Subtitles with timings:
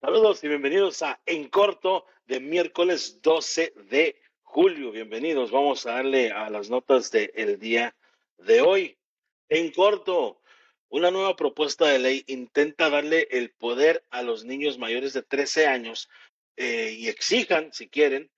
[0.00, 4.92] Saludos y bienvenidos a En Corto de miércoles 12 de julio.
[4.92, 5.50] Bienvenidos.
[5.50, 7.96] Vamos a darle a las notas del día
[8.36, 8.96] de hoy.
[9.48, 10.40] En corto,
[10.88, 15.66] una nueva propuesta de ley intenta darle el poder a los niños mayores de 13
[15.66, 16.08] años
[16.56, 18.30] eh, y exijan, si quieren,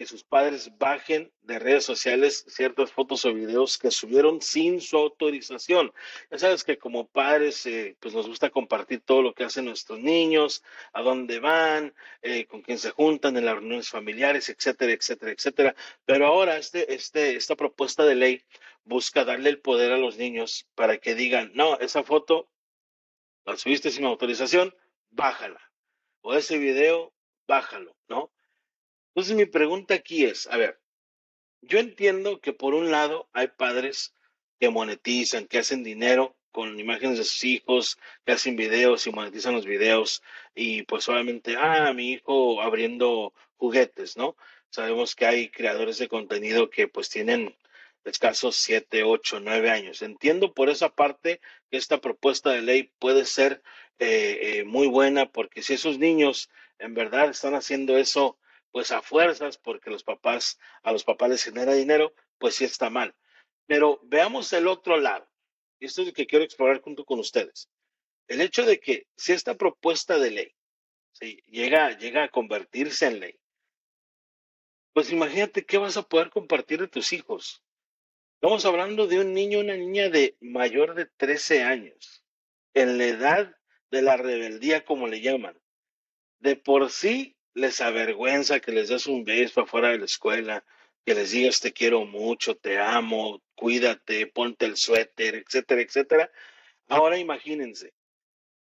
[0.00, 4.96] que sus padres bajen de redes sociales ciertas fotos o videos que subieron sin su
[4.96, 5.92] autorización.
[6.30, 10.00] Ya sabes que como padres, eh, pues nos gusta compartir todo lo que hacen nuestros
[10.00, 11.92] niños, a dónde van,
[12.22, 15.76] eh, con quién se juntan en las reuniones familiares, etcétera, etcétera, etcétera.
[16.06, 18.42] Pero ahora este, este, esta propuesta de ley
[18.84, 22.48] busca darle el poder a los niños para que digan, no, esa foto
[23.44, 24.74] la subiste sin autorización,
[25.10, 25.60] bájala.
[26.22, 27.12] O ese video,
[27.46, 28.32] bájalo, ¿no?
[29.14, 30.80] Entonces mi pregunta aquí es, a ver,
[31.62, 34.14] yo entiendo que por un lado hay padres
[34.58, 39.54] que monetizan, que hacen dinero con imágenes de sus hijos, que hacen videos y monetizan
[39.54, 40.22] los videos
[40.54, 44.36] y pues obviamente, ah, mi hijo abriendo juguetes, ¿no?
[44.70, 47.56] Sabemos que hay creadores de contenido que pues tienen
[48.04, 50.02] escasos siete, ocho, nueve años.
[50.02, 53.62] Entiendo por esa parte que esta propuesta de ley puede ser
[53.98, 58.38] eh, eh, muy buena porque si esos niños en verdad están haciendo eso
[58.72, 62.90] pues a fuerzas, porque los papás, a los papás les genera dinero, pues sí está
[62.90, 63.14] mal.
[63.66, 65.28] Pero veamos el otro lado.
[65.80, 67.70] Esto es lo que quiero explorar junto con ustedes.
[68.28, 70.54] El hecho de que si esta propuesta de ley
[71.46, 73.40] llega, llega a convertirse en ley,
[74.92, 77.62] pues imagínate qué vas a poder compartir de tus hijos.
[78.34, 82.24] Estamos hablando de un niño, una niña de mayor de 13 años,
[82.74, 83.56] en la edad
[83.90, 85.60] de la rebeldía, como le llaman.
[86.38, 90.64] De por sí les avergüenza que les des un beso afuera de la escuela,
[91.04, 96.32] que les digas te quiero mucho, te amo, cuídate, ponte el suéter, etcétera, etcétera.
[96.88, 97.92] Ahora imagínense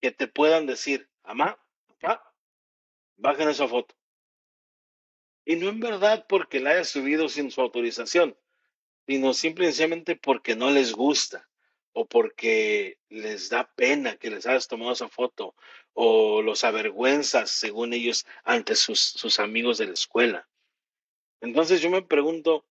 [0.01, 2.33] que te puedan decir, mamá, papá,
[3.17, 3.95] bajen esa foto.
[5.45, 8.37] Y no en verdad porque la haya subido sin su autorización,
[9.07, 11.49] sino simplemente porque no les gusta
[11.93, 15.55] o porque les da pena que les hayas tomado esa foto
[15.93, 20.49] o los avergüenzas, según ellos, ante sus, sus amigos de la escuela.
[21.39, 22.65] Entonces yo me pregunto,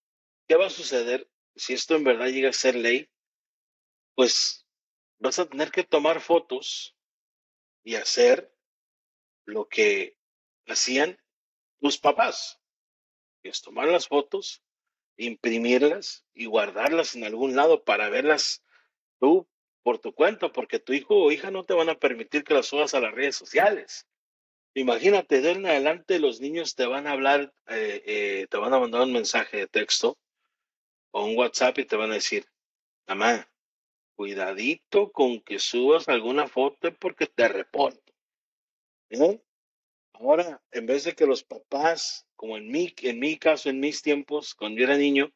[0.48, 3.08] ¿qué va a suceder si esto en verdad llega a ser ley?
[4.14, 4.66] Pues
[5.18, 6.96] vas a tener que tomar fotos
[7.84, 8.52] y hacer
[9.44, 10.16] lo que
[10.66, 11.18] hacían
[11.80, 12.60] tus papás,
[13.42, 14.62] es tomar las fotos,
[15.16, 18.61] imprimirlas y guardarlas en algún lado para verlas
[19.22, 19.48] tú
[19.84, 22.66] por tu cuenta, porque tu hijo o hija no te van a permitir que las
[22.66, 24.08] subas a las redes sociales.
[24.74, 28.80] Imagínate, de en adelante los niños te van a hablar, eh, eh, te van a
[28.80, 30.18] mandar un mensaje de texto
[31.12, 32.46] o un WhatsApp y te van a decir,
[33.06, 33.48] mamá,
[34.16, 38.12] cuidadito con que subas alguna foto porque te reporto.
[39.10, 39.40] ¿Eh?
[40.14, 44.02] Ahora, en vez de que los papás, como en mi, en mi caso, en mis
[44.02, 45.32] tiempos, cuando yo era niño,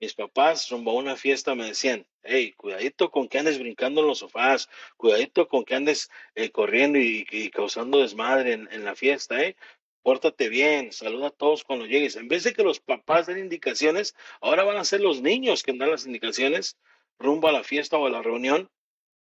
[0.00, 4.08] mis papás rumbo a una fiesta me decían, hey, cuidadito con que andes brincando en
[4.08, 9.56] los sofás, cuidadito con que andes eh, corriendo y, causando desmadre en, la fiesta, eh.
[10.02, 12.16] Pórtate bien, saluda a todos cuando llegues.
[12.16, 15.72] En vez de que los papás den indicaciones, ahora van a ser los niños que
[15.72, 16.76] dan las indicaciones
[17.18, 18.70] rumbo a la fiesta o a la reunión.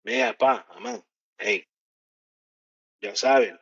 [0.03, 1.05] Vea, papá, mamá,
[1.38, 1.69] hey,
[3.00, 3.59] ya saben,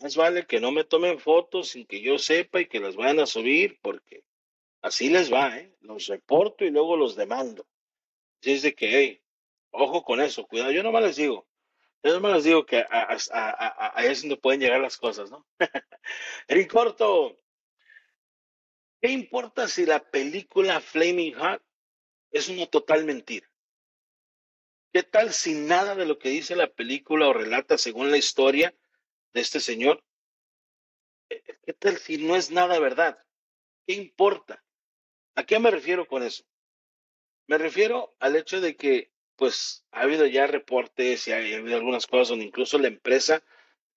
[0.00, 3.20] más vale que no me tomen fotos sin que yo sepa y que las vayan
[3.20, 4.24] a subir porque
[4.84, 5.74] Así les va, ¿eh?
[5.80, 7.66] Los reporto y luego los demando.
[8.42, 9.22] De que, hey,
[9.70, 10.72] ojo con eso, cuidado.
[10.72, 11.48] Yo nomás les digo,
[12.02, 15.46] yo nomás les digo que ahí es donde pueden llegar las cosas, ¿no?
[16.48, 17.40] en corto,
[19.00, 21.62] ¿qué importa si la película Flaming Hot
[22.30, 23.50] es una total mentira?
[24.92, 28.74] ¿Qué tal si nada de lo que dice la película o relata según la historia
[29.32, 30.04] de este señor?
[31.30, 33.18] Eh, ¿Qué tal si no es nada verdad?
[33.86, 34.63] ¿Qué importa?
[35.36, 36.44] ¿A qué me refiero con eso?
[37.46, 42.06] Me refiero al hecho de que, pues, ha habido ya reportes y ha habido algunas
[42.06, 43.42] cosas donde incluso la empresa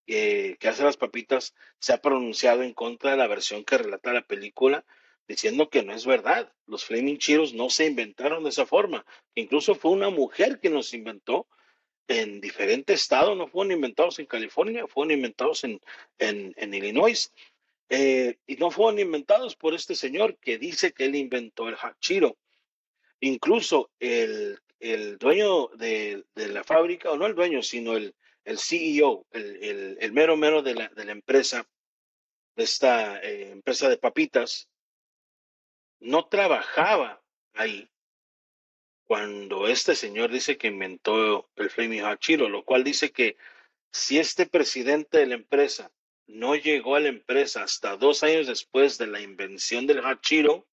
[0.06, 4.26] que hace las papitas se ha pronunciado en contra de la versión que relata la
[4.26, 4.86] película,
[5.28, 6.54] diciendo que no es verdad.
[6.66, 9.06] Los Flaming Cheetos no se inventaron de esa forma.
[9.36, 11.48] Incluso fue una mujer que nos inventó
[12.08, 15.82] en diferentes estados, no fueron inventados en California, fueron inventados en,
[16.20, 17.34] en, en Illinois.
[17.90, 22.38] Eh, y no fueron inventados por este señor que dice que él inventó el hachiro.
[23.20, 28.14] Incluso el, el dueño de, de, la fábrica, o no el dueño, sino el,
[28.44, 31.68] el CEO, el, el, mero mero de la, de la empresa,
[32.56, 34.70] de esta eh, empresa de papitas,
[36.00, 37.24] no trabajaba
[37.54, 37.90] ahí
[39.08, 43.38] cuando este señor dice que inventó el Flaming Hachiro, lo cual dice que
[43.92, 45.92] si este presidente de la empresa
[46.28, 50.68] no llegó a la empresa hasta dos años después de la invención del hachiro,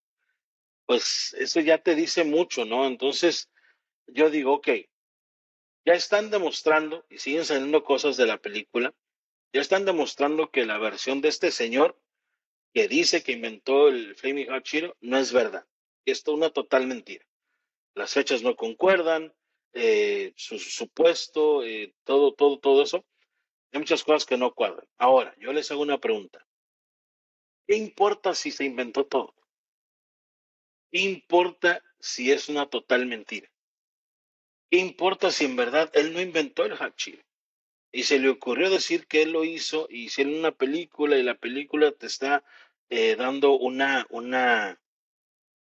[0.87, 2.87] pues eso ya te dice mucho, ¿no?
[2.87, 3.51] Entonces,
[4.06, 4.69] yo digo, ok,
[5.87, 8.95] ya están demostrando, y siguen saliendo cosas de la película,
[9.53, 11.99] ya están demostrando que la versión de este señor
[12.73, 15.65] que dice que inventó el Flaming Hachiro no es verdad.
[16.05, 17.25] Esto es una total mentira.
[17.95, 19.33] Las fechas no concuerdan,
[19.73, 23.05] eh, su supuesto, eh, todo, todo, todo eso.
[23.75, 24.87] Hay muchas cosas que no cuadran.
[24.99, 26.47] Ahora, yo les hago una pregunta.
[27.67, 29.35] ¿Qué importa si se inventó todo?
[30.93, 33.50] ¿Qué importa si es una total mentira?
[34.71, 37.25] ¿Qué importa si en verdad él no inventó el hachiro?
[37.91, 41.35] Y se le ocurrió decir que él lo hizo y hicieron una película y la
[41.35, 42.44] película te está
[42.91, 44.81] eh, dando una, una,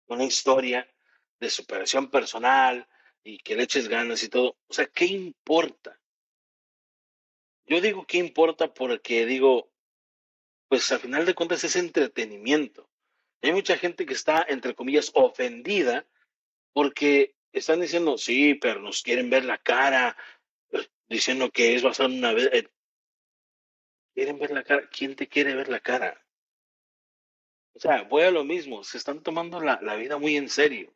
[0.08, 0.93] una historia
[1.38, 2.88] de superación personal
[3.22, 4.56] y que le eches ganas y todo.
[4.66, 6.01] O sea, ¿qué importa?
[7.66, 9.70] Yo digo qué importa porque digo,
[10.68, 12.88] pues al final de cuentas es entretenimiento.
[13.42, 16.06] Hay mucha gente que está, entre comillas, ofendida
[16.72, 20.16] porque están diciendo, sí, pero nos quieren ver la cara,
[20.70, 22.48] eh, diciendo que es basado en una vez.
[22.52, 22.68] Eh,
[24.14, 24.88] ¿Quieren ver la cara?
[24.88, 26.24] ¿Quién te quiere ver la cara?
[27.74, 30.94] O sea, voy a lo mismo, se están tomando la, la vida muy en serio.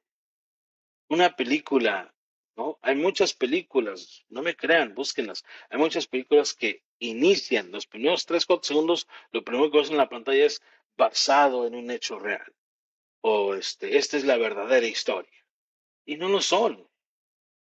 [1.09, 2.15] Una película,
[2.57, 2.79] ¿no?
[2.83, 5.45] Hay muchas películas, no me crean, búsquenlas.
[5.71, 9.99] Hay muchas películas que inician los primeros 3, 4 segundos, lo primero que ves en
[9.99, 10.63] la pantalla es
[10.97, 12.55] basado en un hecho real.
[13.21, 15.45] O este, esta es la verdadera historia.
[16.05, 16.89] Y no lo son.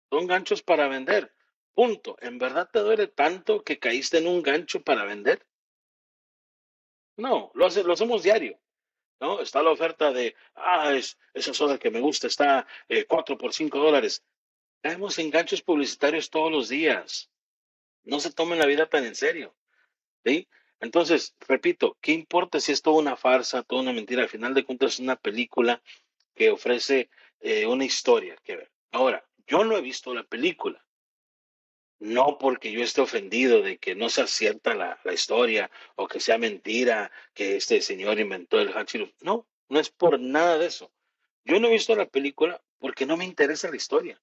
[0.09, 1.33] Son ganchos para vender.
[1.74, 2.18] Punto.
[2.19, 5.45] ¿En verdad te duele tanto que caíste en un gancho para vender?
[7.18, 8.59] No, lo, hace, lo hacemos diario.
[9.19, 9.39] ¿no?
[9.39, 13.53] Está la oferta de, ah, es, esa soda que me gusta está eh, 4 por
[13.53, 14.24] 5 dólares.
[14.83, 17.31] Caemos en ganchos publicitarios todos los días.
[18.03, 19.56] No se tomen la vida tan en serio.
[20.25, 20.50] ¿sí?
[20.81, 24.24] Entonces, repito, ¿qué importa si es toda una farsa, toda una mentira?
[24.24, 25.81] Al final de cuentas es una película
[26.35, 27.09] que ofrece
[27.39, 28.71] eh, una historia que ver.
[28.91, 30.86] Ahora, yo no he visto la película.
[32.00, 36.38] No porque yo esté ofendido de que no sea cierta la, historia o que sea
[36.38, 39.09] mentira que este señor inventó el Hachiro.
[39.21, 40.91] No, no es por nada de eso.
[41.45, 44.21] Yo no he visto la película porque no me interesa la historia.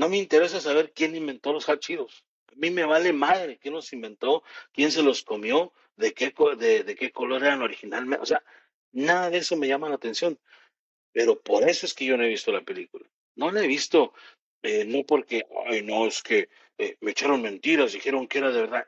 [0.00, 2.24] No me interesa saber quién inventó los Hachiros.
[2.46, 4.42] A mí me vale madre quién los inventó,
[4.72, 8.22] quién se los comió, de qué, de, de qué color eran originalmente.
[8.22, 8.42] O sea,
[8.92, 10.40] nada de eso me llama la atención.
[11.12, 13.06] Pero por eso es que yo no he visto la película.
[13.34, 14.14] No la he visto,
[14.62, 16.48] eh, no porque, ay, no, es que
[16.78, 18.86] eh, me echaron mentiras, dijeron que era de verdad.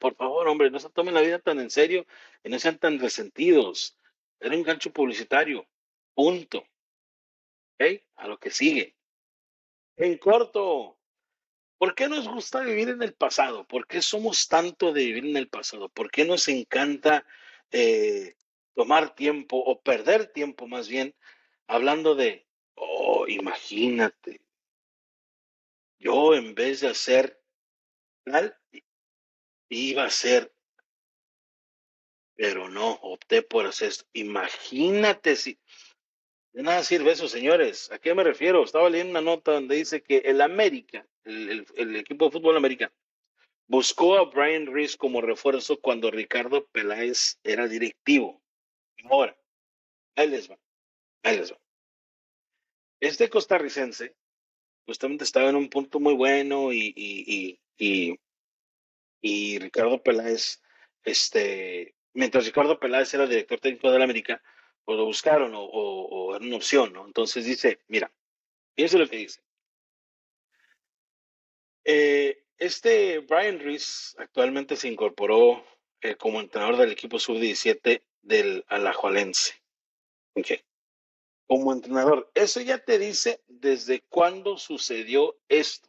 [0.00, 2.06] Por favor, hombre, no se tomen la vida tan en serio
[2.42, 3.98] y no sean tan resentidos.
[4.40, 5.66] Era un gancho publicitario.
[6.14, 6.64] Punto.
[7.74, 8.00] ¿Ok?
[8.16, 8.96] A lo que sigue.
[9.96, 10.98] En corto,
[11.78, 13.66] ¿por qué nos gusta vivir en el pasado?
[13.66, 15.88] ¿Por qué somos tanto de vivir en el pasado?
[15.88, 17.24] ¿Por qué nos encanta
[17.70, 18.36] eh,
[18.74, 21.14] tomar tiempo o perder tiempo más bien
[21.66, 24.40] hablando de, oh, imagínate,
[25.98, 27.40] yo en vez de hacer
[28.24, 28.58] tal,
[29.68, 30.52] iba a hacer,
[32.34, 34.04] pero no, opté por hacer esto.
[34.12, 35.58] Imagínate si,
[36.54, 37.90] de nada sirve eso, señores.
[37.90, 38.62] ¿A qué me refiero?
[38.62, 42.94] Estaba leyendo una nota donde dice que el América, el, equipo de fútbol americano,
[43.66, 48.40] buscó a Brian Reese como refuerzo cuando Ricardo Peláez era directivo.
[49.10, 49.36] Ahora,
[50.14, 50.56] ahí les va,
[51.24, 51.58] ahí les va.
[53.00, 54.14] Este costarricense
[54.86, 58.20] justamente estaba en un punto muy bueno y, y, y,
[59.20, 60.62] y, Ricardo Peláez,
[61.02, 64.40] este, mientras Ricardo Peláez era director técnico de la América,
[64.84, 67.06] pues lo buscaron o, o, o, era una opción, ¿no?
[67.06, 68.12] Entonces dice, mira,
[68.74, 69.40] fíjense lo que dice.
[71.84, 75.64] Eh, este Brian Reese actualmente se incorporó
[76.00, 79.54] eh, como entrenador del equipo sub-17 del Alajualense.
[80.34, 80.64] Okay
[81.46, 82.30] como entrenador.
[82.34, 85.88] Eso ya te dice desde cuándo sucedió esto.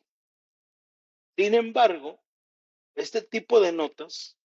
[1.37, 2.21] Sin embargo,
[2.95, 4.37] este tipo de notas,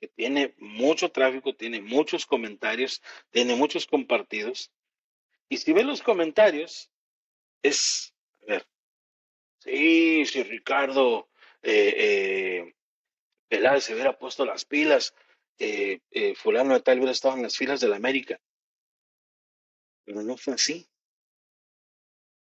[0.00, 4.72] que tiene mucho tráfico, tiene muchos comentarios, tiene muchos compartidos,
[5.48, 6.90] y si ves los comentarios,
[7.62, 8.68] es, a ver,
[9.58, 11.28] sí, si Ricardo
[11.62, 12.74] eh, eh,
[13.48, 15.14] Peláez se hubiera puesto las pilas,
[15.58, 16.00] eh,
[16.36, 18.40] fulano de tal hubiera estado en las filas de la América
[20.08, 20.88] pero no fue así.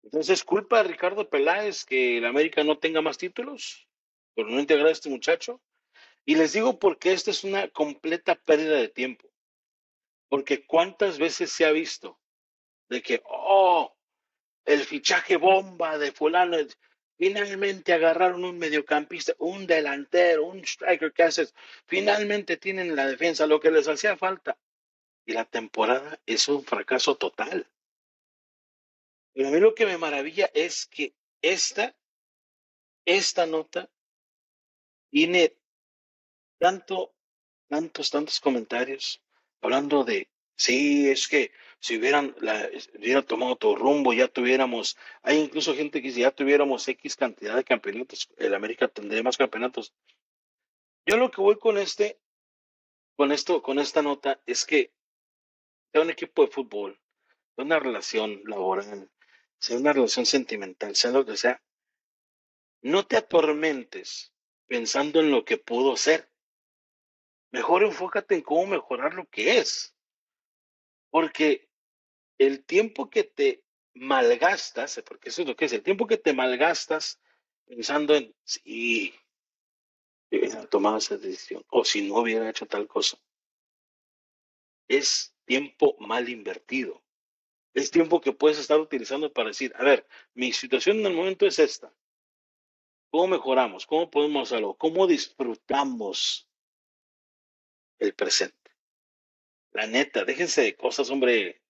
[0.03, 3.89] Entonces, ¿culpa de Ricardo Peláez que el América no tenga más títulos
[4.35, 5.63] por no integrar a este muchacho?
[6.25, 9.31] Y les digo porque esta es una completa pérdida de tiempo.
[10.29, 12.19] Porque cuántas veces se ha visto
[12.89, 13.95] de que, oh,
[14.65, 16.57] el fichaje bomba de fulano,
[17.17, 21.55] Finalmente agarraron un mediocampista, un delantero, un striker que haces.
[21.87, 24.59] Finalmente tienen la defensa, lo que les hacía falta.
[25.25, 27.71] Y la temporada es un fracaso total.
[29.33, 31.95] Pero a mí lo que me maravilla es que esta,
[33.05, 33.89] esta nota
[35.11, 35.57] tiene
[36.65, 37.15] tanto,
[37.69, 39.23] tantos, tantos comentarios
[39.61, 45.41] hablando de, sí, es que si hubieran, la, hubiera tomado otro rumbo, ya tuviéramos, hay
[45.41, 49.93] incluso gente que dice, ya tuviéramos X cantidad de campeonatos, el América tendría más campeonatos.
[51.05, 52.19] Yo lo que voy con este,
[53.15, 54.91] con esto, con esta nota, es que
[55.93, 56.99] sea un equipo de fútbol,
[57.57, 59.11] sea una relación laboral,
[59.59, 61.63] sea una relación sentimental, sea lo que sea,
[62.81, 64.33] no te atormentes
[64.67, 66.31] pensando en lo que pudo ser.
[67.55, 69.95] Mejor enfócate en cómo mejorar lo que es.
[71.09, 71.69] Porque
[72.37, 73.63] el tiempo que te
[73.95, 77.21] malgastas, porque eso es lo que es, el tiempo que te malgastas
[77.65, 79.15] pensando en, si
[80.33, 83.19] hubiera tomado esa decisión, o si no hubiera hecho tal cosa,
[84.89, 87.05] es tiempo mal invertido.
[87.73, 91.47] Es tiempo que puedes estar utilizando para decir, a ver, mi situación en el momento
[91.47, 91.95] es esta.
[93.11, 93.87] ¿Cómo mejoramos?
[93.87, 94.75] ¿Cómo podemos hacerlo?
[94.75, 96.49] ¿Cómo disfrutamos
[97.99, 98.73] el presente?
[99.73, 101.61] La neta, déjense de cosas, hombre.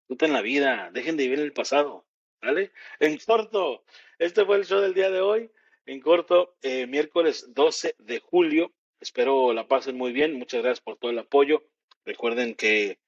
[0.00, 2.06] Disfruten la vida, dejen de vivir en el pasado.
[2.40, 2.72] ¿Vale?
[3.00, 3.84] En corto,
[4.18, 5.50] este fue el show del día de hoy.
[5.86, 8.72] En corto, eh, miércoles 12 de julio.
[9.00, 10.34] Espero la pasen muy bien.
[10.34, 11.62] Muchas gracias por todo el apoyo.
[12.04, 12.98] Recuerden que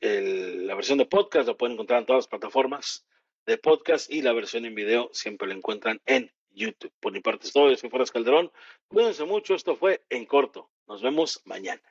[0.00, 3.06] la versión de podcast la pueden encontrar en todas las plataformas
[3.46, 6.92] de podcast y la versión en video siempre la encuentran en YouTube.
[7.00, 8.52] Por mi parte es todo, yo soy Fueras Calderón.
[8.88, 10.70] Cuídense mucho, esto fue En Corto.
[10.86, 11.82] Nos vemos mañana.